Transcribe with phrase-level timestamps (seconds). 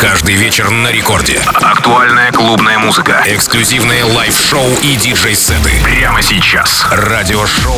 [0.00, 1.40] Каждый вечер на рекорде.
[1.54, 3.20] Актуальная клубная музыка.
[3.26, 5.70] Эксклюзивные лайв-шоу и диджей-сеты.
[5.82, 6.86] Прямо сейчас.
[6.92, 7.74] Радиошоу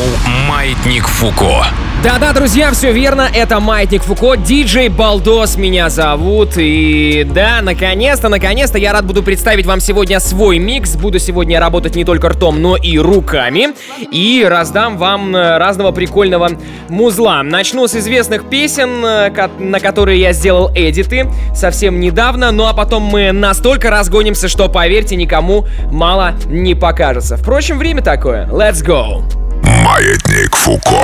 [0.46, 1.64] «Маятник Фуко».
[2.02, 6.52] Да-да, друзья, все верно, это Маятник Фуко, диджей Балдос меня зовут.
[6.56, 10.96] И да, наконец-то, наконец-то я рад буду представить вам сегодня свой микс.
[10.96, 13.74] Буду сегодня работать не только ртом, но и руками.
[14.10, 16.52] И раздам вам э, разного прикольного
[16.88, 17.42] музла.
[17.42, 22.50] Начну с известных песен, э, на которые я сделал эдиты совсем недавно.
[22.50, 27.36] Ну а потом мы настолько разгонимся, что, поверьте, никому мало не покажется.
[27.36, 28.46] Впрочем, время такое.
[28.46, 29.22] Let's go!
[29.62, 30.96] Маятник Фуко.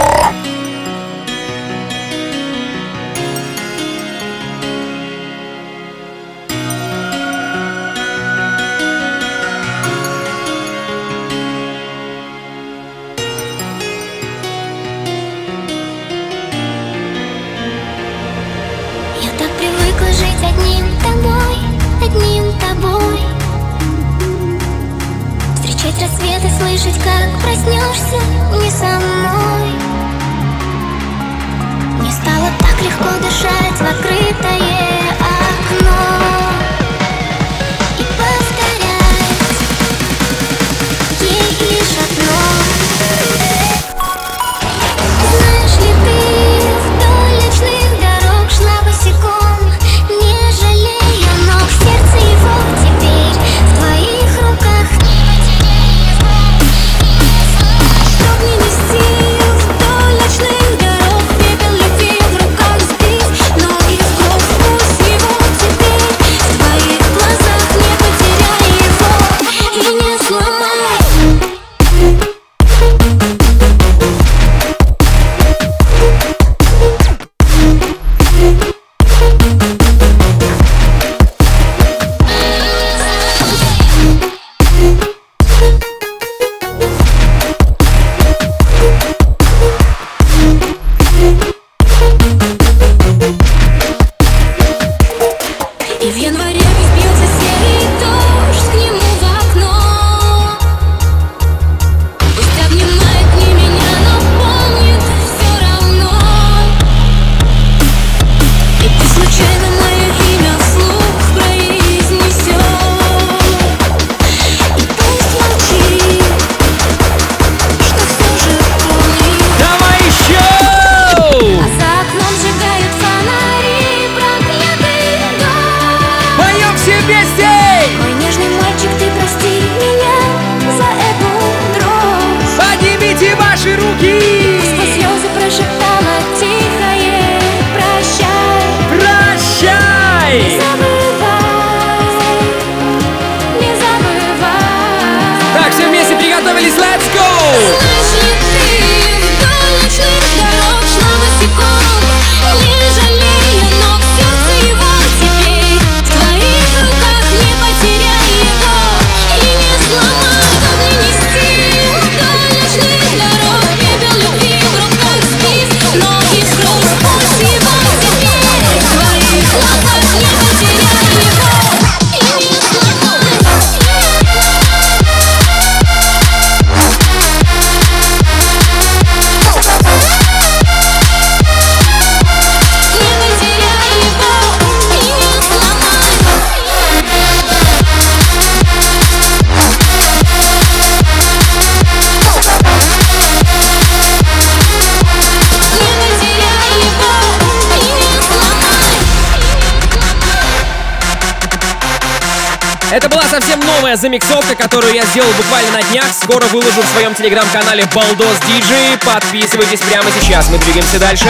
[203.76, 206.06] Новая замиксовка, которую я сделал буквально на днях.
[206.10, 208.98] Скоро выложу в своем телеграм-канале Балдос Диджи.
[209.04, 210.48] Подписывайтесь прямо сейчас.
[210.48, 211.26] Мы двигаемся дальше.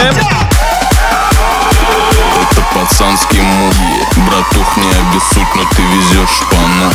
[2.41, 6.93] Это пацанский муги Братух, не обессудь, но ты везешь шпана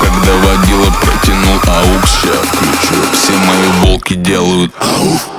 [0.00, 5.37] Когда водила протянул AUX, ща включу Все мои волки делают ауф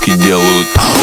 [0.00, 0.99] волки делают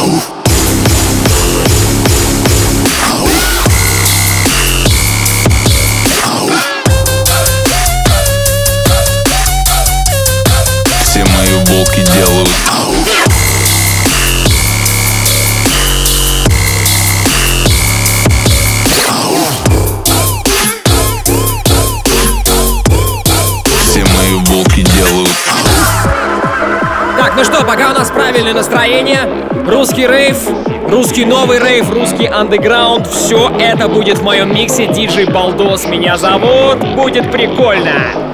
[0.00, 0.39] Move.
[28.40, 29.18] Правильное настроение,
[29.66, 30.38] русский рейв,
[30.88, 34.86] русский новый рейв, русский андеграунд, все это будет в моем миксе.
[34.86, 38.29] Диджей Балдос меня зовут, будет прикольно.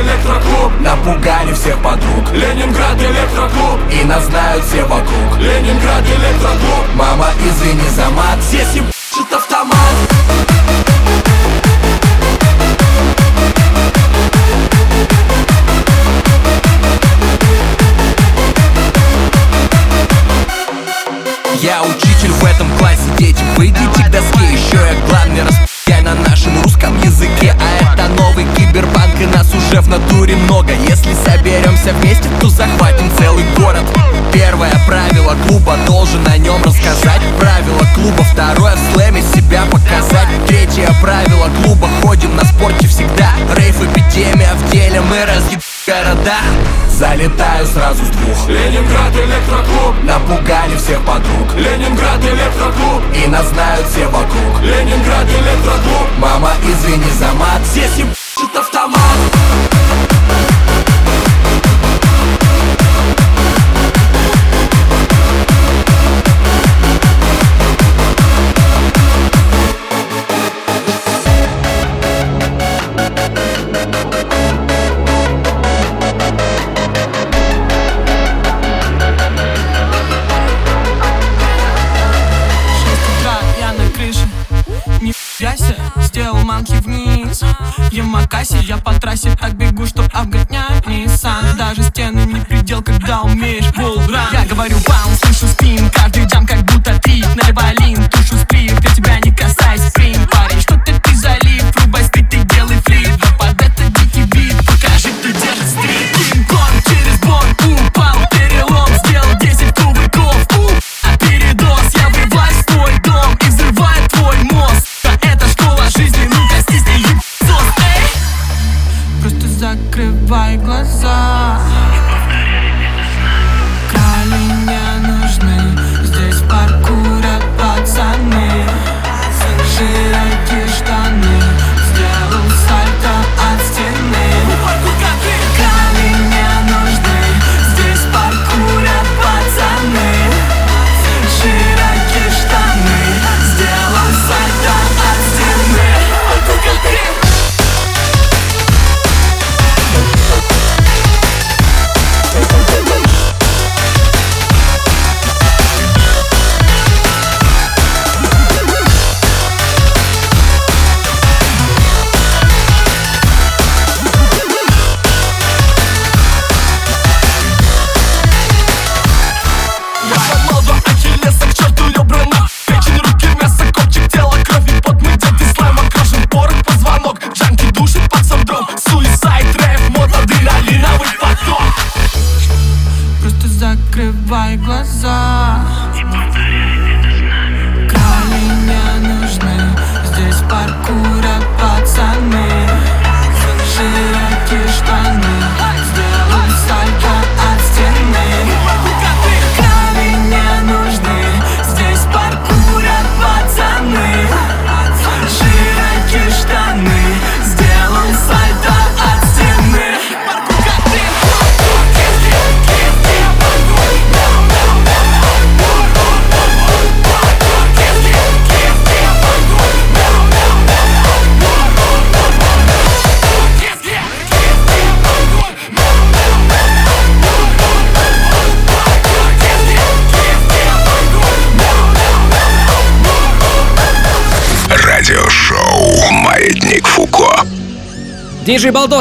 [0.00, 0.72] Электроклуб.
[0.80, 2.32] Напугали всех подруг.
[2.32, 3.80] Ленинград электроклуб.
[3.90, 5.38] И нас знают все вокруг.
[5.38, 6.84] Ленинград электроклуб.
[6.94, 8.38] Мама, извини за мат.
[8.42, 9.76] Здесь ебашит автомат.
[21.62, 24.52] Я учитель в этом классе, дети, выйдите к доске.
[24.52, 29.80] Еще я главный распяй на нашем русском языке А это новый киберпанк и нас уже
[29.80, 30.72] в натуре много.
[30.72, 33.82] Если соберемся вместе, то захватим целый город.
[34.32, 37.22] Первое правило клуба, должен о нем рассказать.
[37.38, 40.28] Правило клуба, второе в слэме себя показать.
[40.46, 43.30] Третье правило клуба, ходим на спорте всегда.
[43.56, 46.36] Рейв эпидемия в деле, мы разъеб города.
[46.88, 48.48] Залетаю сразу с двух.
[48.48, 51.54] Ленинград электроклуб Напугали всех подруг.
[51.56, 54.62] Ленинград электроклуб И нас знают все вокруг.
[54.62, 57.62] Ленинград электроклуб Мама, извини за мат.
[57.66, 59.65] Здесь ебашит автомат
[88.46, 91.56] Ямакаси, я по трассе так бегу, что обгонять Nissan.
[91.56, 94.76] Даже стены не предел, когда умеешь булран Я говорю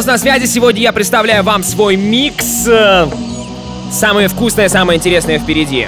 [0.06, 0.46] Балдос на связи.
[0.46, 2.68] Сегодня я представляю вам свой микс.
[3.92, 5.88] Самое вкусное, самое интересное впереди.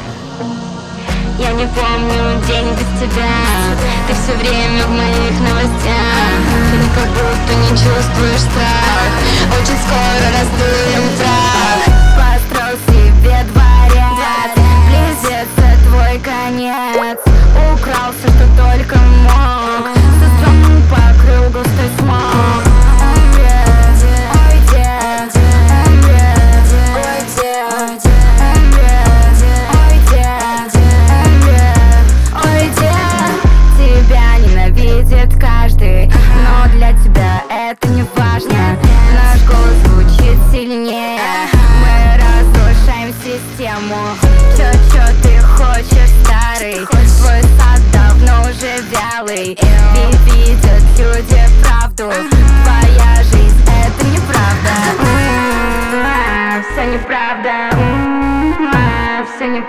[1.37, 3.29] Я не помню день без тебя.
[4.07, 6.39] Ты все время в моих новостях.
[6.71, 9.11] Ты как будто не чувствуешь страх.
[9.53, 11.81] Очень скоро раздуем прах.
[12.17, 14.51] Построил себе дворец.
[14.87, 17.19] Близится твой конец.
[17.71, 19.85] Украл все, что только мог.
[19.93, 22.66] Всю страну покрыл густой смог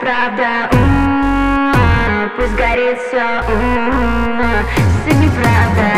[0.09, 0.71] Все неправда.
[2.35, 3.43] Пусть горит все.
[5.05, 5.89] Все неправда.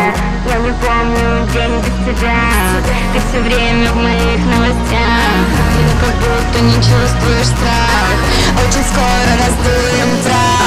[0.47, 2.41] Я не помню день без тебя.
[3.13, 5.47] Ты все время в моих новостях.
[5.77, 8.17] Ты как будто не чувствуешь страх.
[8.59, 10.60] Очень скоро раздуем прах.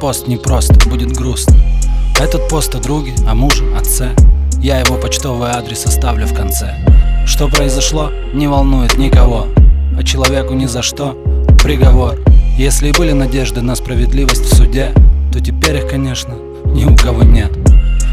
[0.00, 1.54] Пост непросто, будет грустно.
[2.18, 4.10] Этот пост о друге, о муже, отце.
[4.58, 6.74] Я его почтовый адрес оставлю в конце.
[7.26, 9.46] Что произошло, не волнует никого,
[9.98, 11.16] а человеку ни за что
[11.62, 12.18] приговор.
[12.56, 14.94] Если и были надежды на справедливость в суде,
[15.32, 17.52] то теперь их, конечно, ни у кого нет.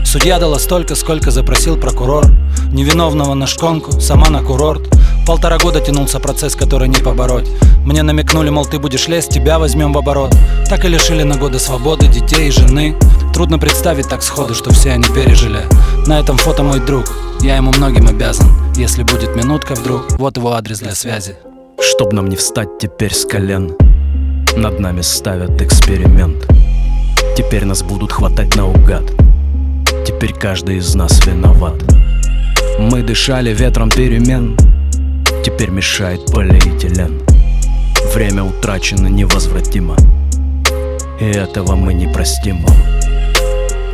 [0.03, 2.25] Судья дала столько, сколько запросил прокурор
[2.72, 4.89] Невиновного на шконку, сама на курорт
[5.28, 7.50] Полтора года тянулся процесс, который не побороть.
[7.84, 10.34] Мне намекнули, мол, ты будешь лезть, тебя возьмем в оборот.
[10.70, 12.96] Так и лишили на годы свободы детей и жены.
[13.34, 15.60] Трудно представить так сходу, что все они пережили.
[16.06, 20.54] На этом фото мой друг, я ему многим обязан Если будет минутка вдруг, вот его
[20.54, 21.36] адрес для связи.
[21.82, 23.76] Чтоб нам не встать теперь с колен.
[24.56, 26.48] Над нами ставят эксперимент.
[27.36, 29.04] Теперь нас будут хватать наугад.
[30.06, 31.76] Теперь каждый из нас виноват.
[32.80, 34.58] Мы дышали ветром перемен
[35.48, 37.22] Теперь мешает полиэтилен
[38.13, 39.96] Время утрачено невозвратимо.
[41.22, 42.66] И этого мы не простим.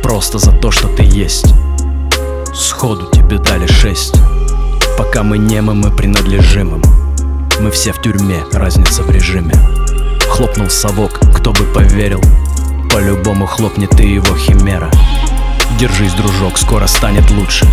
[0.02, 1.54] Просто за то, что ты есть.
[2.52, 4.16] Сходу тебе дали шесть.
[4.98, 6.82] Пока мы немы, мы принадлежим им.
[7.60, 9.54] Мы все в тюрьме, разница в режиме.
[10.28, 12.20] Хлопнул совок, кто бы поверил.
[12.90, 14.90] По-любому хлопнет и его химера.
[15.78, 17.64] Держись, дружок, скоро станет лучше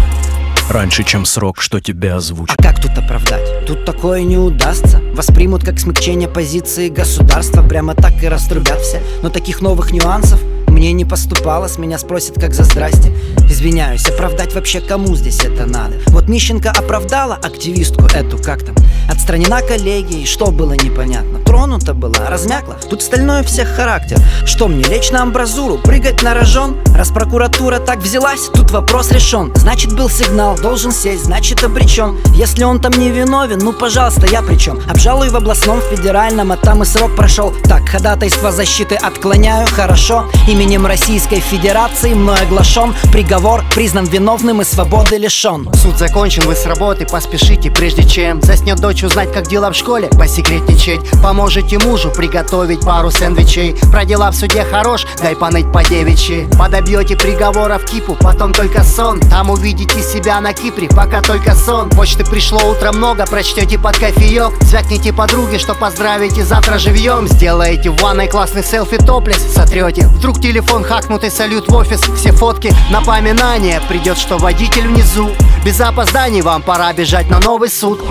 [0.72, 2.58] Раньше, чем срок, что тебе озвучат.
[2.58, 3.66] А как тут оправдать?
[3.66, 5.02] Тут такое не удастся.
[5.14, 7.62] Воспримут как смягчение позиции государства.
[7.62, 9.02] Прямо так и раструбят все.
[9.22, 10.40] Но таких новых нюансов
[10.72, 13.14] мне не поступало, с меня спросят как за здрасте.
[13.50, 15.98] Извиняюсь, оправдать вообще кому здесь это надо?
[16.08, 18.76] Вот Мищенко оправдала активистку эту, как там
[19.10, 21.40] Отстранена коллегией, что было непонятно?
[21.40, 24.18] Тронута была, размякла, тут стальной всех характер.
[24.46, 26.78] Что мне, лечь на амбразуру, прыгать на рожон?
[26.96, 29.52] Раз прокуратура так взялась, тут вопрос решен.
[29.56, 32.18] Значит был сигнал, должен сесть, значит обречен.
[32.34, 34.80] Если он там не виновен, ну пожалуйста, я при чем?
[34.90, 40.26] Обжалуй в областном, федеральном, а там и срок прошел Так, ходатайство защиты отклоняю, хорошо
[40.62, 45.68] Именем Российской Федерации мной оглашен Приговор признан виновным и свободы лишен.
[45.74, 50.08] Суд закончен, вы с работы поспешите Прежде чем заснет дочь узнать, как дела в школе.
[50.10, 53.76] Посекретничать, поможете мужу приготовить пару сэндвичей.
[53.92, 56.48] Про дела в суде хорош, дай поныть по девичьи.
[56.60, 59.20] Подобьете приговора в кипу, потом только сон.
[59.20, 61.90] Там увидите себя на Кипре, пока только сон.
[61.90, 64.52] Почты пришло утро много, прочтете под кофеек.
[64.62, 67.28] Звякните подруге, что поздравите завтра живьем.
[67.28, 70.06] Сделаете в ванной классный селфи топлес, сотрете.
[70.06, 72.02] Вдруг телефон хакнутый, салют в офис.
[72.18, 75.30] Все фотки, напоминание Придет, что водитель внизу.
[75.64, 78.02] Без опозданий вам пора бежать на новый суд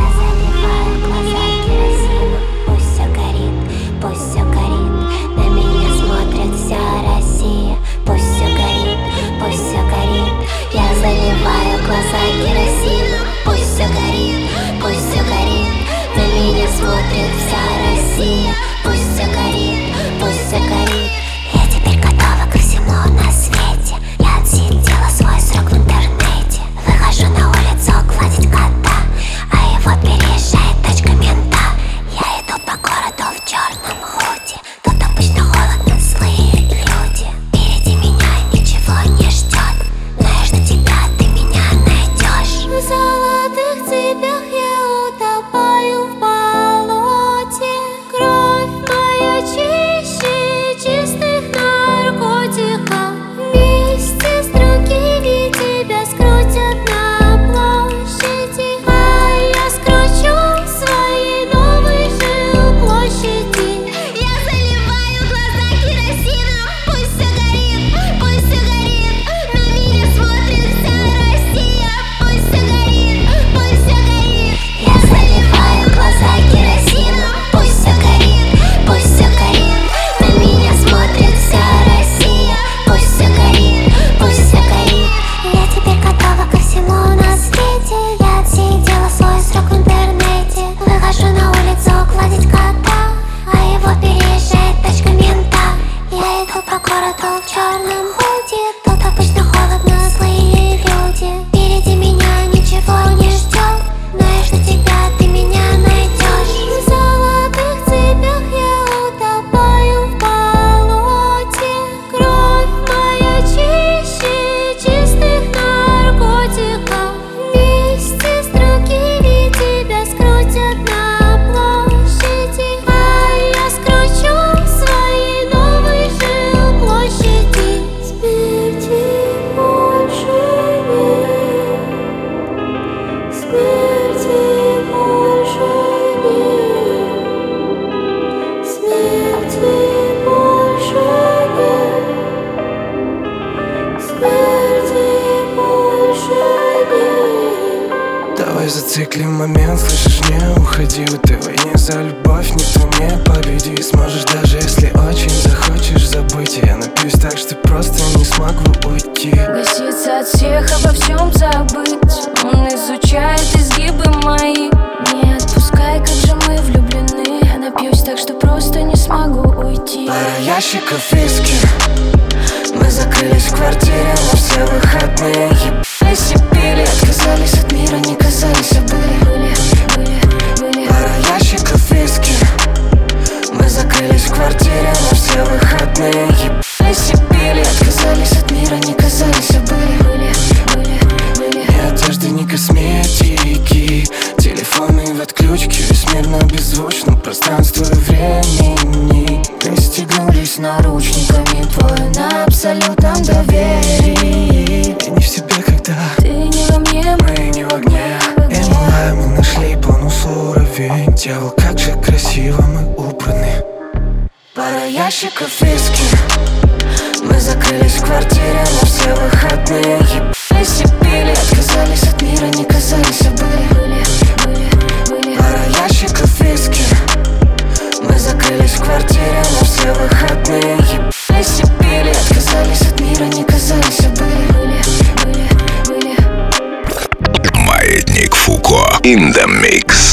[215.22, 215.99] You sugar fisk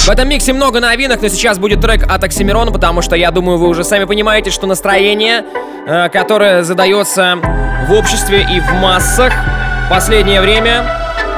[0.08, 3.58] В этом миксе много новинок, но сейчас будет трек от Оксимирона, потому что я думаю,
[3.58, 5.44] вы уже сами понимаете, что настроение,
[5.86, 7.38] э, которое задается
[7.90, 9.34] в обществе и в массах
[9.86, 10.86] в последнее время,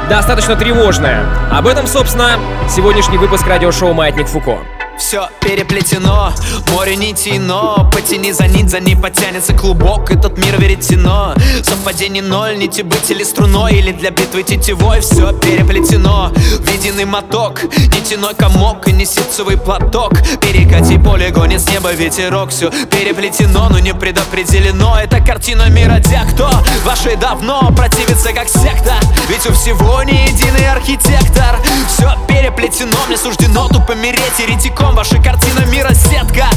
[0.08, 1.26] достаточно тревожное.
[1.52, 2.34] Об этом, собственно,
[2.70, 4.60] сегодняшний выпуск радиошоу «Маятник Фуко».
[5.00, 6.34] Все переплетено,
[6.74, 10.12] море нитей, но Потяни за нить, за ней потянется клубок.
[10.12, 11.34] Этот мир веретено,
[11.64, 15.00] совпадение ноль Нити быть или струной, или для битвы тетевой.
[15.00, 17.64] Все переплетено, в единый моток.
[17.64, 20.14] Нитяной комок и не ситцевый платок.
[20.42, 22.50] Перекати поле, гонит с неба ветерок.
[22.50, 24.98] Все переплетено, но не предопределено.
[25.00, 26.50] Это картина мира тех, кто
[26.84, 28.96] вашей давно противится как секта.
[29.30, 31.58] Ведь у всего не единый архитектор.
[31.88, 36.48] Все переплетено, мне суждено тупо мереть еретиком Ваша картина мира сетка.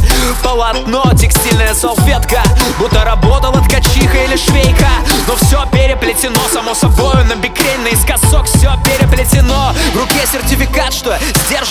[0.43, 2.43] Полотно, текстильная салфетка.
[2.79, 4.89] Будто работала ткачиха или швейка.
[5.29, 9.73] Но все переплетено, само собой На бикрень, наискосок все переплетено.
[9.95, 10.42] В руке что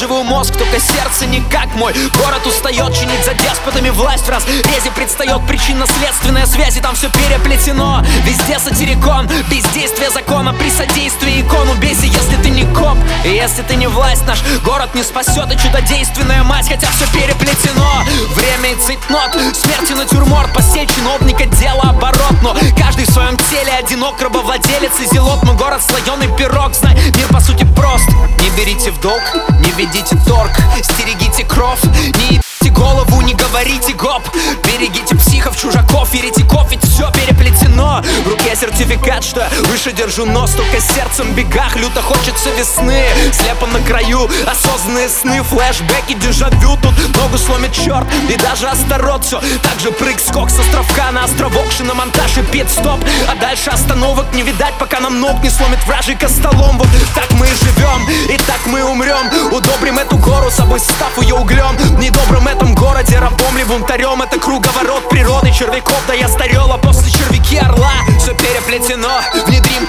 [0.02, 1.94] сдерживаю мозг Только сердце не как мой.
[2.14, 5.46] Город устает чинить за деспотами власть В разрезе предстает.
[5.48, 8.04] Причинно-следственная связь И там все переплетено.
[8.26, 10.54] Везде сатирикон, бездействие закона.
[10.54, 12.98] При содействии икону бейся, если ты не коп.
[13.24, 15.52] И если ты не власть, наш город не спасет.
[15.54, 18.04] И чудодейственная мать, хотя все переплетено.
[18.36, 20.52] Время и цейтнот, смерти натюрморт.
[20.54, 22.36] Посей чиновника, дело оборот.
[22.42, 27.28] Но каждый в своем теле одинок Рабовладелец и зелот, мой город слоеный пирог Знай, мир
[27.28, 28.10] по сути прост.
[28.40, 29.22] Не берите в долг,
[29.60, 29.91] не ведите
[30.26, 31.84] торг Стерегите кровь,
[32.30, 34.24] не ебите голову, не говорите гоп
[34.64, 38.02] Берегите психов, чужаков, еретиков Ведь все переплетено.
[38.24, 43.68] В руке сертификат, что выше держу нос Только сердцем в бегах, люто хочется весны Слепо
[43.68, 45.42] на краю, осознанные сны.
[45.44, 51.12] Флэшбэки, дежавю, тут ногу сломит черт И даже Астарот все Так же прыг-скок с островка
[51.12, 55.84] на островок Шиномонтаж и пит-стоп А дальше остановок не видать, пока нам ног не сломит
[55.86, 56.78] вражий костолом.
[56.78, 61.36] Вот так мы и живем, и так мы умрем Удобрим эту гору, собой став ее
[61.36, 64.22] углем В недобром этом городе рабом ли бунтарем?
[64.22, 67.92] Это круговорот природы червяков Да я старел, а после червяки орла.
[68.20, 69.86] Все переплетено Внедрим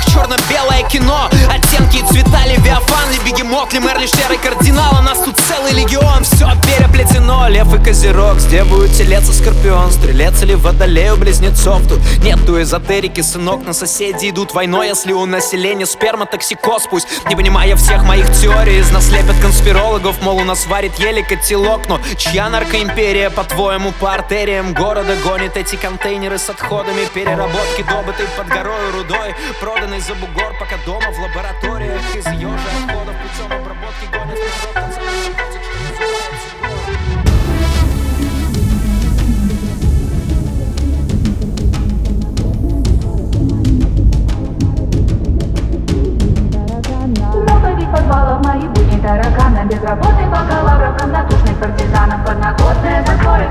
[0.00, 1.28] их черно-белое кино.
[1.48, 4.98] Оттенки и цвета Левиафан ли бегемот ли Мерли Шер и кардинал.
[4.98, 7.48] У нас тут целый легион, все переплетено.
[7.48, 11.86] Лев и Козерог, где будет телец и Скорпион Стрелец или Водолей у близнецов.
[11.88, 14.88] Тут нету эзотерики, сынок, на соседи идут войной.
[14.88, 20.20] Если у населения сперма токсикоз Пусть, не понимая всех моих теорий Из нас лепят конспирологов,
[20.22, 25.74] мол, у нас варит еле котелок Но чья наркоимперия, по-твоему, по артериям города Гонит эти
[25.74, 32.14] контейнеры с отходами переработки Добытой под горой рудой, проданный за бугор Пока дома в лабораториях
[32.14, 34.79] из ежа отходов Путем обработки гонят народ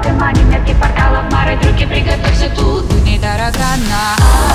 [0.01, 4.48] Ты мани метки порталов, мары, руки приготовься тут, не недорога на.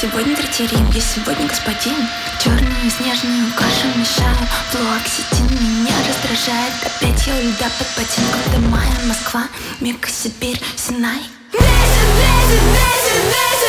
[0.00, 1.96] Сегодня третий я сегодня господин.
[2.38, 4.36] Черную снежную кашу мешаю
[4.70, 6.72] Флуоксетин меня раздражает.
[6.84, 9.48] Опять я у льда под ботинком До мая Москва,
[9.80, 11.22] Мека, Сибирь, Синай.
[11.52, 13.67] Бесит, бесит, бесит, бесит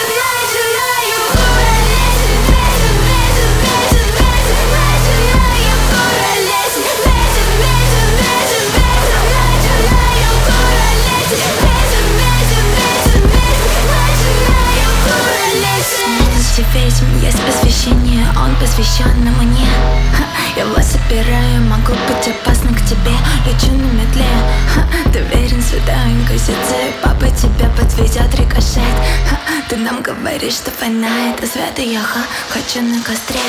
[18.80, 19.68] посвящена мне.
[20.56, 23.12] Я вас отбираю, могу быть опасна к тебе.
[23.46, 24.26] Лечу на метле,
[25.06, 28.84] доверен свиданка сердце Папа тебя подведет, рикошет.
[29.70, 32.02] Ты нам говоришь, что война это Света, Я
[32.50, 33.40] хочу на костре.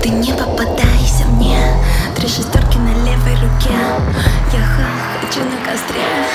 [0.02, 1.58] Ты не попадайся мне.
[2.16, 2.63] Три шестерки
[3.70, 4.00] я,
[4.52, 4.66] я
[5.20, 6.33] хочу на костре.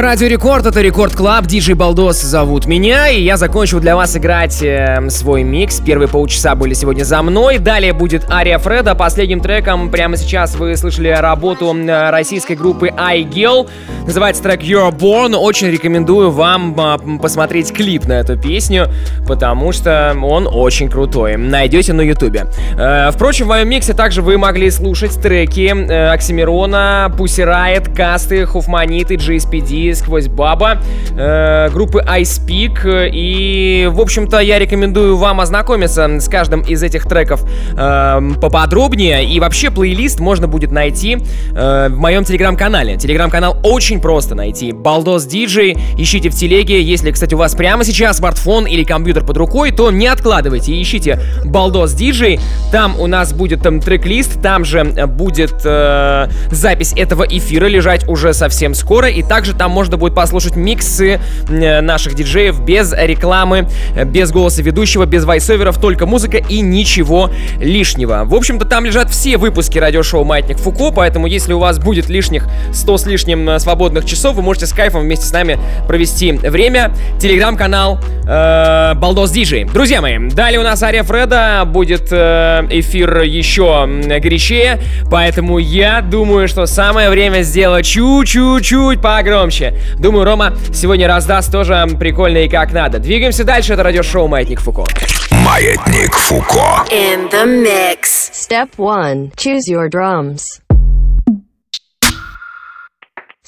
[0.00, 4.62] Радио Рекорд, это Record Club, диджей Балдос зовут меня, и я закончил для вас играть
[4.62, 5.78] э, свой микс.
[5.80, 8.94] Первые полчаса были сегодня за мной, далее будет Ария Фреда.
[8.94, 13.68] Последним треком прямо сейчас вы слышали работу российской группы АИГЕЛ.
[14.10, 15.36] Называется трек You're Born.
[15.36, 18.88] Очень рекомендую вам э, посмотреть клип на эту песню,
[19.28, 21.36] потому что он очень крутой.
[21.36, 22.46] Найдете на ютубе.
[22.76, 28.46] Э, впрочем, в моем миксе также вы могли слушать треки э, Оксимирона, Pussy Riot, Касты,
[28.46, 30.78] Хофманиты, GSPD, SQWOZ BAB'а,
[31.16, 33.10] э, группы Ice Peak.
[33.12, 37.44] И, в общем-то, я рекомендую вам ознакомиться с каждым из этих треков
[37.76, 39.24] поподробнее.
[39.24, 41.18] И вообще плейлист можно будет найти
[41.52, 42.96] в моем телеграм-канале.
[42.96, 44.72] Телеграм-канал очень просто найти.
[44.72, 46.82] Балдос Диджей, ищите в телеге.
[46.82, 51.20] Если, кстати, у вас прямо сейчас смартфон или компьютер под рукой, то не откладывайте, ищите
[51.44, 52.40] Балдос Диджей.
[52.72, 58.32] Там у нас будет там трек-лист, там же будет э, запись этого эфира лежать уже
[58.32, 59.08] совсем скоро.
[59.08, 64.62] И также там можно будет послушать миксы э, наших диджеев без рекламы, э, без голоса
[64.62, 68.22] ведущего, без вайсоверов, только музыка и ничего лишнего.
[68.24, 72.48] В общем-то, там лежат все выпуски радиошоу «Маятник Фуко», поэтому если у вас будет лишних
[72.72, 76.92] 100 с лишним э, свободных часов, вы можете с кайфом вместе с нами провести время.
[77.18, 79.64] Телеграм-канал э, Балдос Диджей.
[79.64, 83.88] Друзья мои, далее у нас Ария Фреда, будет э, эфир еще
[84.20, 89.78] горячее, поэтому я думаю, что самое время сделать чуть-чуть погромче.
[89.98, 92.98] Думаю, Рома сегодня раздаст тоже прикольно и как надо.
[92.98, 94.84] Двигаемся дальше, это радиошоу «Маятник Фуко».
[95.30, 96.84] Маятник Фуко.
[96.90, 98.30] In the mix.
[98.34, 99.32] Step 1.
[99.36, 100.59] Choose your drums.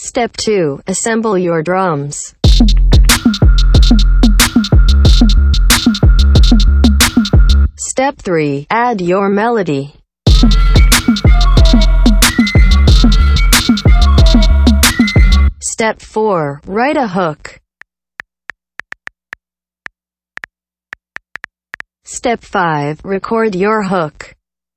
[0.05, 0.81] Step 2.
[0.89, 2.35] Assemble your drums.
[7.77, 8.67] Step 3.
[8.69, 9.95] Add your melody.
[15.61, 16.63] Step 4.
[16.67, 17.61] Write a hook.
[22.03, 23.05] Step 5.
[23.05, 24.35] Record your hook.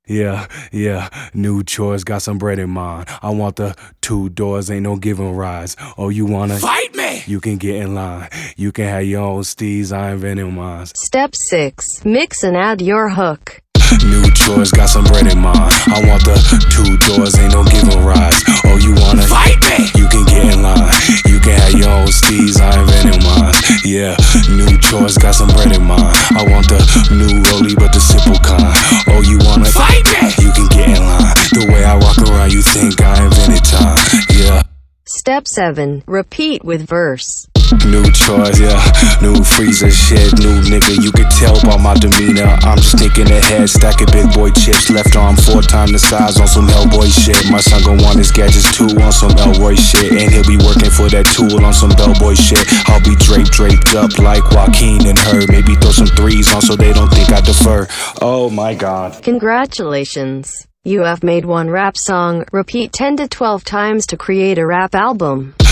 [0.08, 3.08] Yeah, yeah, new chores, got some bread in mind.
[3.22, 5.76] I want the two doors, ain't no giving rides.
[5.98, 7.24] Oh, you wanna Fight me!
[7.26, 8.28] You can get in line.
[8.56, 10.86] You can have your own steeds, I invented mine.
[10.86, 12.04] Step 6.
[12.04, 13.60] Mix and add your hook.
[14.04, 15.58] New chores, got some bread in mind.
[15.90, 16.38] I want the
[16.70, 18.44] two doors, ain't no giving rides.
[18.64, 19.90] Oh, you wanna Fight me!
[19.98, 20.94] You can get in line.
[21.26, 23.54] You can have your own steeds, I invented mine.
[23.82, 24.14] Yeah,
[24.54, 26.14] new chores, got some bread in mind.
[26.38, 26.78] I want the
[27.10, 28.70] new rollie, but the simple kind.
[29.10, 30.30] Oh, you wanna Fight me!
[30.38, 31.34] You can get in line.
[31.50, 33.98] The way I rock around, you think I invented time.
[34.30, 34.62] Yeah.
[35.06, 36.04] Step 7.
[36.06, 37.48] Repeat with verse.
[37.86, 38.78] New choice, yeah.
[39.22, 40.38] New freezer shit.
[40.38, 42.46] New nigga, you could tell by my demeanor.
[42.62, 44.90] I'm just thinking ahead, stacking big boy chips.
[44.90, 47.50] Left arm four times the size on some Hellboy shit.
[47.50, 50.12] My son gon' want his gadgets too on some Elroy shit.
[50.12, 52.62] And he'll be working for that tool on some Bellboy shit.
[52.88, 55.46] I'll be draped, draped up like Joaquin and her.
[55.50, 57.88] Maybe throw some threes on so they don't think I defer.
[58.20, 59.22] Oh my god.
[59.22, 60.66] Congratulations.
[60.86, 64.94] You have made one rap song, repeat 10 to 12 times to create a rap
[64.94, 65.56] album.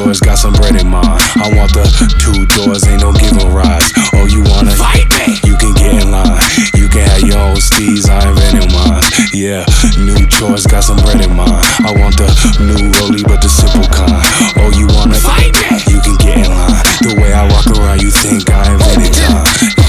[0.00, 1.04] Choice, got some bread in mine.
[1.04, 1.84] I want the
[2.16, 3.84] two doors, ain't no giving rise.
[4.16, 5.36] Oh, you wanna fight me?
[5.44, 6.40] You can get in line.
[6.72, 9.04] You can have your own steez, I invented mine.
[9.36, 9.68] Yeah,
[10.00, 11.52] new choice, got some bread in mind.
[11.84, 12.32] I want the
[12.64, 14.24] new rollie, but the simple kind.
[14.56, 15.84] Oh, you wanna fight me?
[15.92, 16.80] You can get in line.
[17.04, 19.79] The way I walk around, you think I invented time.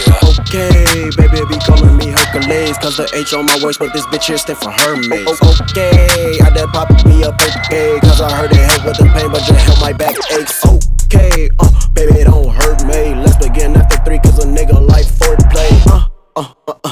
[0.41, 2.77] Okay, baby be calling me Hercules.
[2.80, 5.27] Cause the H on my waist, but this bitch here stand for Hermes
[5.69, 9.32] Okay, I done pop me up, okay Cause I heard it help with the pain,
[9.32, 10.65] but just help my back aches.
[11.06, 13.13] Okay, uh, baby don't hurt me.
[13.15, 15.69] Let's begin after three, cause a nigga like foreplay.
[15.88, 16.90] Uh, uh, uh, uh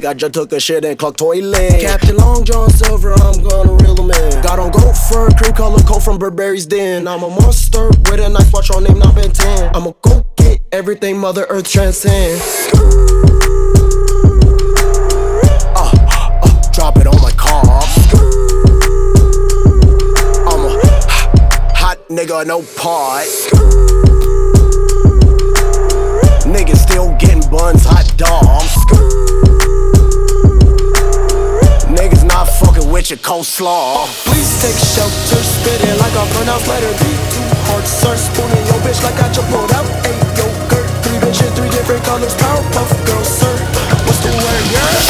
[0.00, 1.80] like I just took a shit and clocked toilet.
[1.80, 4.42] Captain Long John Silver, I'm gonna reel him in.
[4.42, 7.06] Got on goat fur, cream color coat from Burberry's Den.
[7.06, 10.60] I'm a monster with a nice watch on name not Ben 10 I'ma go get
[10.72, 12.70] everything Mother Earth transcends.
[15.76, 17.62] Uh, uh, drop it on my car.
[20.48, 20.80] I'm a
[21.76, 23.26] hot nigga, no part
[26.46, 29.09] Niggas still getting buns, hot dogs.
[33.00, 34.04] With your coleslaw.
[34.28, 36.92] Please take shelter, spitting like a pronounced letter.
[37.00, 38.14] Too hard, sir.
[38.14, 40.84] Spooning your bitch like I just pulled out a yogurt.
[41.00, 42.34] Three bitches, three different colors.
[42.34, 43.56] Powerpuff girl, sir.
[44.04, 45.09] What's the word, yeah?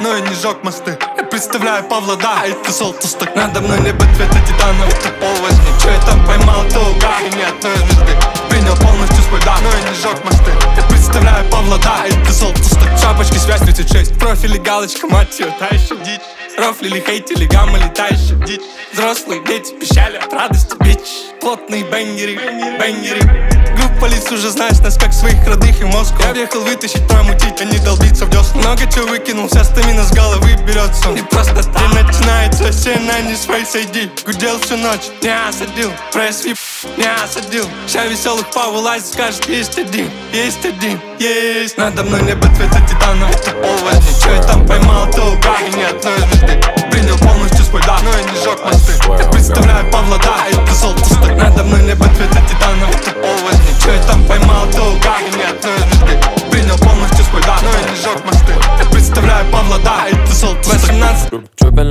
[0.00, 0.98] Но я не жег мосты.
[1.16, 5.90] Я представляю Павлодар, а это солтусток Надо мной небо цвета титана, это пол возьми Че
[5.90, 8.16] я там поймал, то угар и ни одной звезды.
[8.48, 10.50] Принял полностью свой дар, но я не жег мосты.
[10.76, 15.96] Я представляю Павлодар, а это солтусток Шапочки связь 36, профили галочка, мать ее, та еще
[15.96, 16.20] дичь.
[16.56, 18.62] Рофлили, хейтили, гамма летающая дичь.
[18.92, 21.00] Взрослые дети пищали от радости, бич.
[21.40, 22.36] Плотные бенгеры,
[22.78, 26.14] бенгеры Группа лиц уже знаешь нас как своих родных и мозг.
[26.20, 30.12] Я въехал вытащить, промутить, а не долбиться в десна Много чего выкинул, вся стамина с
[30.12, 31.82] головы берется Не просто так.
[31.94, 34.10] Начинается все на не свои сойди.
[34.24, 35.90] Гудел всю ночь, не осадил.
[36.12, 36.58] Пресс вип,
[36.96, 37.66] не осадил.
[37.88, 43.54] Ща веселых повылазит, скажет, есть один, есть один, есть Надо мной небо цвета титана, это
[43.84, 46.60] возьми Че я там поймал, то угар и ни одной звезды.
[46.90, 48.92] Принял полностью свой дар, но я не жег мосты.
[49.32, 49.63] Представляю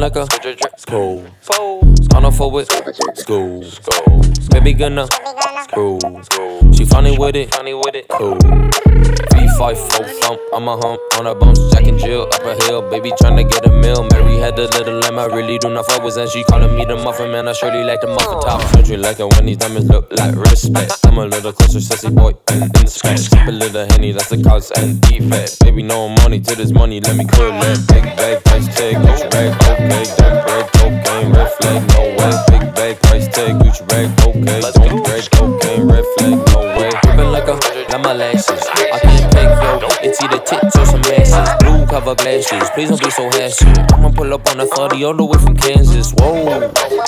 [0.04, 0.28] like a
[0.78, 1.26] school.
[2.10, 2.68] Gonna for it.
[3.18, 3.64] School.
[4.50, 6.74] Baby gonna school.
[6.74, 7.56] She funny with it.
[7.56, 8.08] Funny with it.
[8.10, 9.23] Cool.
[9.34, 10.40] V5 full thump.
[10.54, 11.60] I'm a hump on a bumps.
[11.72, 12.82] Jack and Jill up a hill.
[12.90, 14.08] Baby tryna get a meal.
[14.12, 15.20] Mary had a little lamb.
[15.20, 17.48] I really do not fuck with and she calling me the muffin man.
[17.48, 18.62] I surely like the muffin top.
[18.74, 20.94] Don't you like it when these diamonds look like respect?
[21.06, 23.20] I'm a little closer, sexy boy, and in scratch.
[23.20, 25.60] Skip a little henny, that's the cause and defect.
[25.62, 27.00] Baby, no money to this money.
[27.02, 27.88] Let me cool it.
[27.88, 30.04] Big bag, price tag, Gucci bag, okay.
[30.18, 32.34] Don't break, cocaine, red flag, no way.
[32.50, 34.62] Big bag, price tag, Gucci bag, okay.
[34.62, 36.90] Don't break, cocaine, red flag, no way.
[37.04, 37.56] Dripping like a,
[37.90, 38.50] got my lashes.
[38.50, 39.13] I
[40.04, 41.50] it's either tits or some asses.
[41.60, 43.66] Blue cover glasses, please don't be so hasty.
[43.94, 46.12] I'ma pull up on a 30 all the way from Kansas.
[46.14, 46.44] Whoa,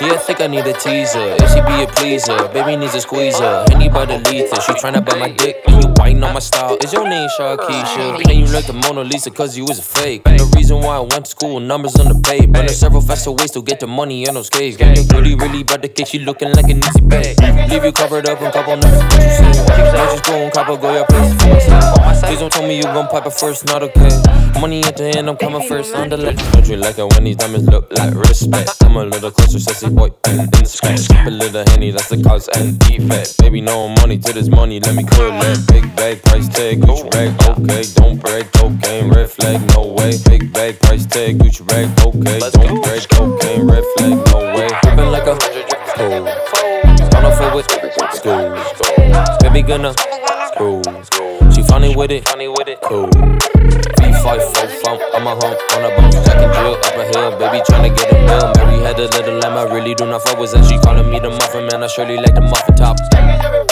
[0.01, 1.35] yeah, I think I need a teaser.
[1.39, 3.65] If she be a pleaser, baby needs a squeezer.
[3.71, 5.57] Anybody lethal, she tryna buy my dick.
[5.67, 6.77] And you biting on my style.
[6.81, 8.23] Is your name Sharkeisha?
[8.23, 10.21] Can you like the Mona Lisa cause you was a fake?
[10.25, 12.51] And the reason why I went to school, numbers on the page.
[12.51, 14.77] But there's several faster ways to get the money on those skates.
[14.77, 17.35] Got your really, really about to get she looking like an easy bag.
[17.69, 19.65] Leave you covered up in couple numbers, what you say?
[19.65, 21.35] Might just go and copper, go your place.
[22.23, 24.09] Please don't tell me you gon' pipe it first, not okay.
[24.59, 26.39] Money at the end, I'm coming first on the left.
[26.53, 28.71] Don't you like it when these diamonds look like respect?
[28.83, 31.09] I'm a little closer, sexy boy, and in the scratch.
[31.25, 33.37] A little henny, that's the cause and defect.
[33.39, 35.67] Baby, no money to this money, let me cool it.
[35.67, 37.83] Big bag, price tag, Gucci bag, okay.
[37.95, 40.17] Don't break, cocaine, red flag, no way.
[40.29, 42.39] Big bag, price tag, Gucci bag, okay.
[42.51, 44.69] Don't break, cocaine, red flag, no way.
[44.83, 45.35] Dripping like a
[45.91, 46.27] school.
[47.15, 47.67] On a foot with
[48.13, 48.45] school.
[49.41, 49.93] Baby gonna
[50.53, 50.81] school.
[51.67, 53.07] Funny with it, funny with it, cool.
[53.07, 57.31] V5 full funk, I'm a hump on a bump, Jack and Jill up a hill,
[57.37, 58.51] baby tryna get a meal.
[58.55, 61.19] Mary had a little lamb, I really do not fuck with and she calling me
[61.19, 61.83] the muffin man.
[61.83, 63.64] I surely like the muffin top.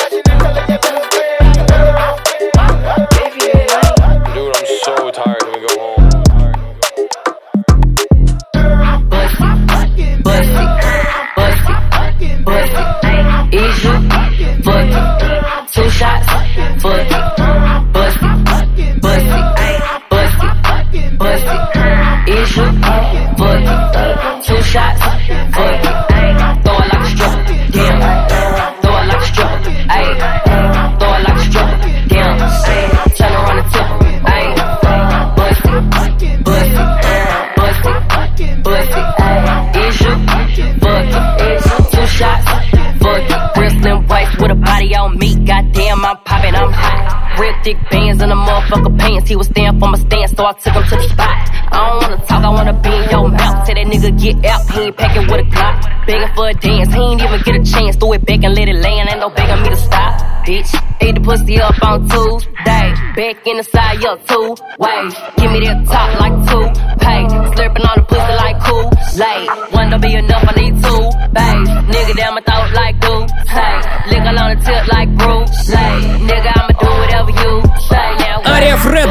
[47.63, 49.29] Thick bands in the motherfucker pants.
[49.29, 51.35] He was staying for my stance, so I took him to the spot.
[51.71, 53.65] I don't wanna talk, I wanna be in your mouth.
[53.65, 56.05] Tell that nigga get out, he ain't packing with a Glock.
[56.05, 57.95] Begging for a dance, he ain't even get a chance.
[57.95, 60.19] Throw it back and let it land, ain't no begging me to stop.
[60.45, 62.87] Bitch, ate the pussy up on Tuesday.
[63.15, 65.15] Back in the side, yo, two ways.
[65.37, 66.65] Give me that top like two
[66.99, 67.23] pay.
[67.55, 68.91] Slurping on the pussy like cool.
[69.15, 71.67] Late, one don't be enough, I need two bays.
[71.93, 73.13] Nigga down my throat like do
[73.53, 73.75] say.
[74.09, 75.95] Lick on the tip like Bruce Lay.
[76.27, 76.52] Nigga,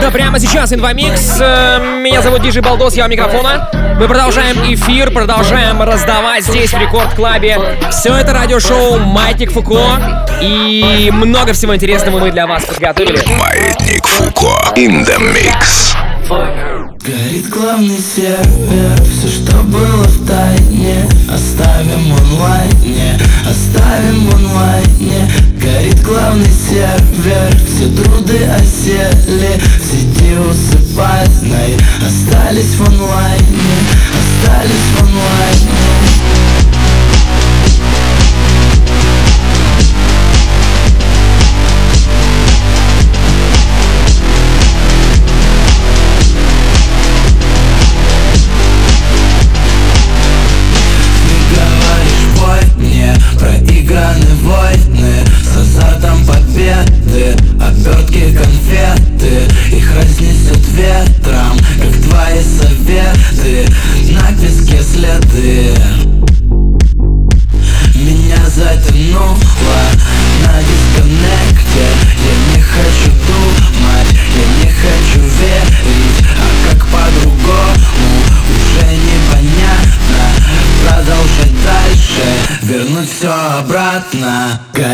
[0.03, 1.37] Фредда прямо сейчас инвамикс.
[1.39, 3.71] Э, Меня зовут Диджей Балдос, я у микрофона.
[4.01, 7.79] Мы продолжаем эфир, продолжаем раздавать здесь в Рекорд Клабе.
[7.91, 10.27] Все это радиошоу Маятник Фуко.
[10.41, 13.21] И много всего интересного мы для вас подготовили.
[13.39, 14.73] Маятник Фуко.
[14.75, 15.95] In the mix.
[17.05, 25.29] Горит главный сервер Все, что было в тайне Оставим онлайне Оставим онлайне
[25.61, 29.12] Горит главный сервер Все труды сети
[31.23, 33.32] усыпальной Остались в онлайне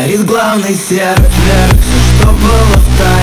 [0.09, 1.69] Горит главный сервер
[2.17, 3.18] что было в тайне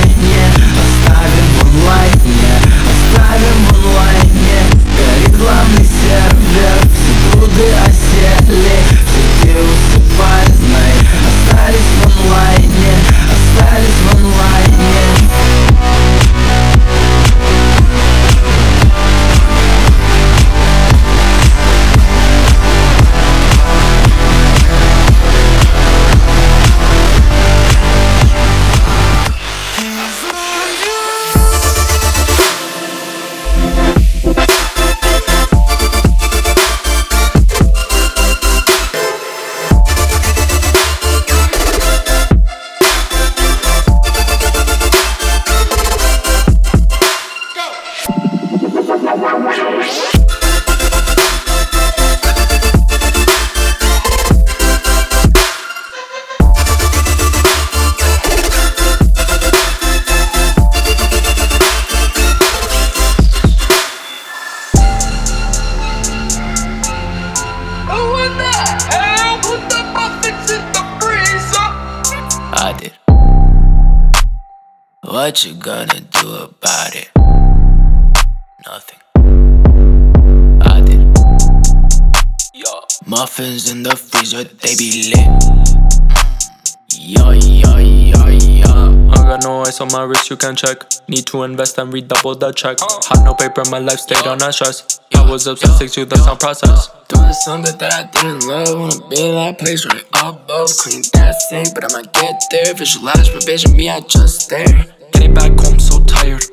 [89.96, 90.84] my wrist, you can check.
[91.08, 92.76] Need to invest and redouble the check.
[93.08, 95.00] Had no paper, my life stayed on that stress.
[95.14, 96.90] I was obsessed to the sound process.
[97.08, 98.78] Doing something that I didn't love.
[98.78, 100.68] Wanna be in that place right above.
[100.76, 102.74] Clean that thing, but I'ma get there.
[102.74, 104.84] Visualize my vision, me, I just stare.
[105.12, 106.44] Getting back home so tired.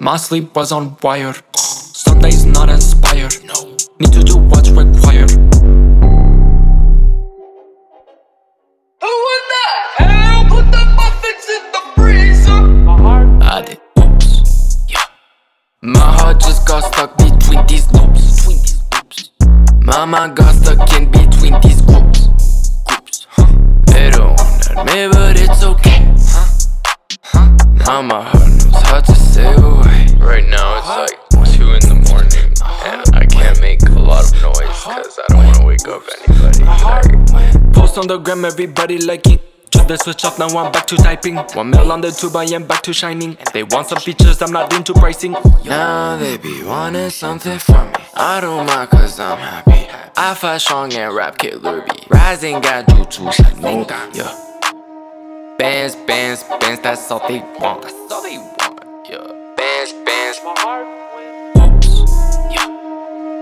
[0.00, 1.34] My sleep was on wire.
[1.54, 3.36] Sundays not inspired.
[3.44, 3.76] No.
[4.00, 5.30] Need to do what's required.
[13.52, 13.80] I did.
[13.98, 14.76] Oops.
[14.88, 15.02] Yeah.
[15.82, 18.46] My heart just got stuck between these loops.
[18.46, 19.30] Between these loops.
[19.82, 22.28] My mind got stuck in between these groups.
[22.86, 23.26] Groups.
[23.28, 23.46] Huh.
[23.86, 26.14] They don't wanna admit, but it's okay.
[26.30, 26.46] Huh.
[27.24, 27.50] Huh.
[27.86, 30.06] Now my heart knows how to say away.
[30.20, 32.54] Right now it's like 2 in the morning
[32.86, 36.02] and I can't make a lot of noise because I don't want to wake up
[36.22, 36.62] anybody.
[37.34, 39.40] Like, Post on the gram, everybody liking.
[39.70, 41.36] Just the switch off, now I'm back to typing.
[41.36, 43.38] One mil on the tube, I am back to shining.
[43.52, 45.36] They want some features, I'm not into pricing.
[45.64, 47.98] Now they be wanting something from me.
[48.14, 49.88] I don't mind cause I'm happy.
[50.16, 53.24] I fight strong and rap killer be rising, got jutsu,
[53.60, 55.56] no yeah.
[55.56, 57.82] Bands, bands, bands, that's all they want.
[57.82, 59.54] That's all they want, yeah.
[59.56, 60.86] Bands, bands, my heart.
[61.76, 62.10] Oops.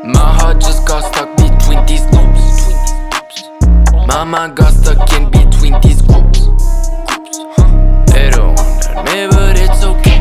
[0.05, 2.16] My heart just got stuck between these loops.
[2.16, 2.68] Between these
[3.12, 4.07] loops.
[4.07, 5.38] My mind got stuck in
[5.68, 6.47] between these groups.
[7.07, 8.05] Groups, huh.
[8.07, 10.20] They don't wanna admit, but it's okay.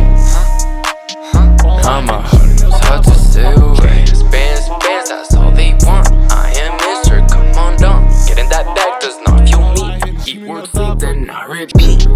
[1.82, 4.04] Now my heart knows how to say away.
[4.30, 6.08] Bands, bands, that's all they want.
[6.30, 7.26] I am Mr.
[7.30, 8.08] Come on down.
[8.26, 10.14] Getting that bag does not fuel me.
[10.26, 12.06] Eat word sleep, then I repeat.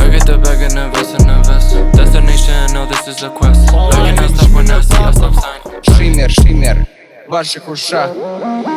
[0.00, 1.74] I get the bag and invest and invest.
[1.96, 3.72] Destination, no, this is a quest.
[3.72, 5.60] Looking to stop when I see a stop sign.
[5.96, 6.86] Шиммер, шиммер
[7.26, 8.10] в ваших ушах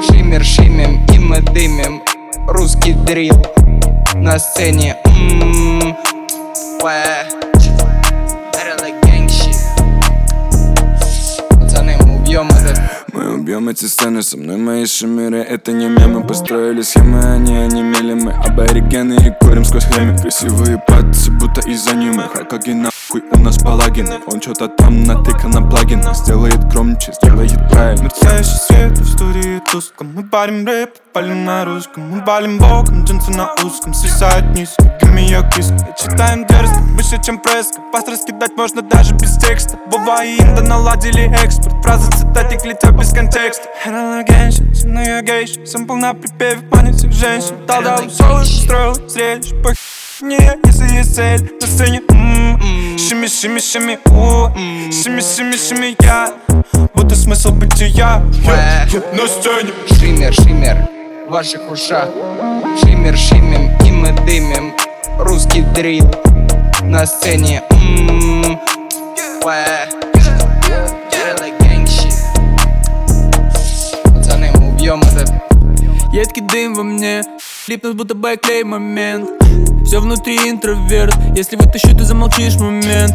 [0.07, 2.01] Шиммер, шиммем и мы дымим
[2.48, 3.34] Русский дрил
[4.14, 4.96] на сцене.
[5.04, 5.96] М-м-м.
[13.12, 18.14] Мы убьем эти сцены, со мной мои шимеры Это не мемы, построили схемы, они онемели.
[18.14, 22.28] Мы аборигены и курим сквозь хреми Красивые пальцы, будто из аниме.
[22.34, 22.70] Хакаги
[23.12, 28.04] нахуй у нас палагины Он что-то там натыкан на плагины Сделает громче, сделает правильно.
[28.04, 30.12] Мерцающий свет в студии тусклом.
[30.14, 32.08] Мы парим рэп, палим на русском.
[32.10, 33.94] Мы валим боком, джинсы на узком.
[33.94, 39.36] Свисают низко, me your kiss Читаем дерзко, выше чем преска Паст раскидать можно даже без
[39.38, 39.76] текста.
[40.24, 41.82] И Инда наладили экспорт.
[41.82, 43.68] Фразы цитатик летят без контекста.
[43.82, 47.54] Херала геншин, со мной я гейша Сэмпл на припеве манит всех женщин.
[47.66, 49.74] Дал дал соло, строил зрелище Пох
[50.22, 52.98] не я, если есть цель на сцене м-м.
[52.98, 54.48] Шими, шими, шими, у
[54.92, 56.32] Шими, шими, шими, я.
[56.94, 57.88] Вот и смысл бытия.
[57.88, 58.22] Я,
[58.92, 59.72] я на сцене.
[59.88, 60.88] Шиммер, шиммер
[61.26, 62.08] в ваших ушах.
[62.80, 64.74] Шиммер, шиммем и мы дымим.
[65.18, 66.08] Русский дрил
[66.82, 68.60] на сцене М-м-м.
[74.04, 75.32] Пацаны, мы убьем этот.
[76.12, 77.22] Едкий дым во мне
[77.68, 79.30] Липнут будто байклей момент.
[79.84, 81.14] Все внутри интроверт.
[81.36, 83.12] Если вытащу, ты замолчишь момент.